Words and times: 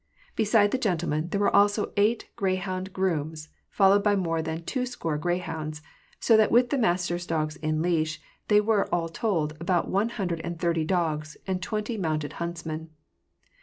Beside 0.35 0.71
the 0.71 0.79
gentlemen, 0.79 1.29
there 1.29 1.39
were 1.39 1.55
also 1.55 1.93
eight 1.95 2.27
greyhound 2.35 2.91
grooms, 2.91 3.49
followed 3.69 4.01
by 4.01 4.15
more 4.15 4.41
than 4.41 4.63
twoscore 4.63 5.19
greyhounds; 5.19 5.83
so 6.19 6.35
that 6.35 6.49
with 6.49 6.71
the 6.71 6.77
master's 6.79 7.27
dogs 7.27 7.55
in 7.57 7.83
leash, 7.83 8.19
there 8.47 8.63
were, 8.63 8.89
all 8.91 9.09
told, 9.09 9.55
about 9.59 9.89
one 9.89 10.09
hundred 10.09 10.41
and 10.41 10.59
thirty 10.59 10.83
dogs, 10.85 11.37
and 11.45 11.61
twenty 11.61 11.99
mounted 11.99 12.33
huntsmen. 12.41 12.89